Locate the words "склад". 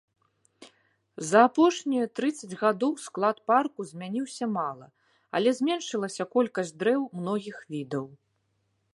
3.05-3.37